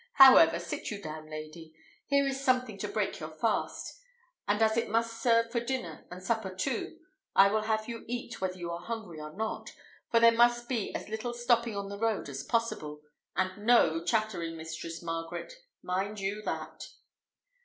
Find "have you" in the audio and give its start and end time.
7.61-8.03